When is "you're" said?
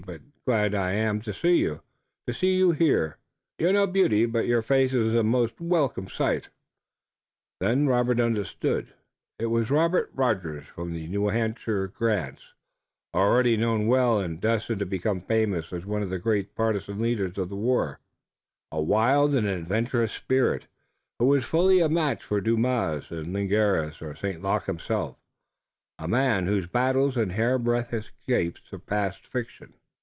3.59-3.71